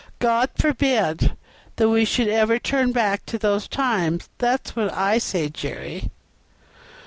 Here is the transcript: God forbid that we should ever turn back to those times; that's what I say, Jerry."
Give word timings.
God 0.17 0.49
forbid 0.55 1.37
that 1.75 1.87
we 1.89 2.05
should 2.05 2.27
ever 2.27 2.57
turn 2.57 2.91
back 2.91 3.23
to 3.27 3.37
those 3.37 3.67
times; 3.67 4.29
that's 4.39 4.75
what 4.75 4.91
I 4.91 5.19
say, 5.19 5.47
Jerry." 5.47 6.09